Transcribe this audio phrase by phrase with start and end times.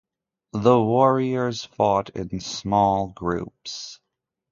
[0.53, 3.99] The warriors fought in small groups.